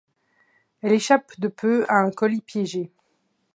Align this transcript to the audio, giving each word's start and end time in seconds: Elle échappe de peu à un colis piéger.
Elle 0.81 0.93
échappe 0.93 1.39
de 1.39 1.47
peu 1.47 1.85
à 1.87 1.97
un 1.99 2.09
colis 2.09 2.41
piéger. 2.41 2.91